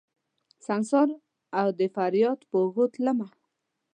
دسنګسار 0.59 1.07
اودفریاد 1.59 2.39
په 2.49 2.55
اوږو 2.61 2.85
تلمه 2.93 3.27